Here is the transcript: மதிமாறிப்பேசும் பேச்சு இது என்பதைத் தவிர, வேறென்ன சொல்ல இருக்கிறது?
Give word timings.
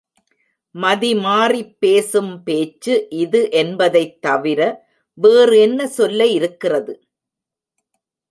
மதிமாறிப்பேசும் 0.75 2.43
பேச்சு 2.43 2.93
இது 3.17 3.51
என்பதைத் 3.51 4.21
தவிர, 4.21 4.59
வேறென்ன 5.17 5.87
சொல்ல 5.89 6.27
இருக்கிறது? 6.31 6.95